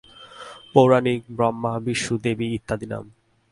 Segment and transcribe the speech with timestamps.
[0.73, 3.05] পৌরাণিক ব্রহ্মা, বিষ্ণু, দেবী ইত্যাদি নাম।